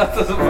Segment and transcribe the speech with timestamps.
[0.00, 0.49] だったぞ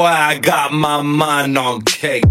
[0.00, 2.24] Boy, I got my mind on cake.